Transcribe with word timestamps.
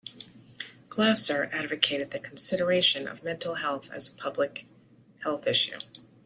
Glasser 0.89 1.47
advocated 1.53 2.09
the 2.09 2.17
consideration 2.17 3.07
of 3.07 3.23
mental 3.23 3.53
health 3.53 3.91
as 3.91 4.09
a 4.11 4.15
public 4.17 4.65
health 5.19 5.45
issue. 5.45 5.77